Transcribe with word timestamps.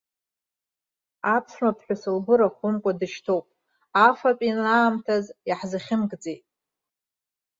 Аԥшәмаԥҳәыс 1.33 2.03
лгәы 2.15 2.35
рахәымкәа 2.39 2.91
дышьҭоуп, 2.99 3.45
афатә 4.07 4.43
ианаамҭаз 4.47 5.25
иаҳзахьымгӡеит! 5.49 6.43